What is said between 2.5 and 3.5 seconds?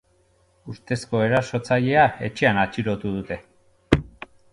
atxilotu dute.